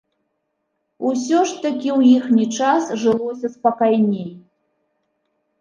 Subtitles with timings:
[1.09, 4.29] Усё ж такі ў іхні час жылося спакайней!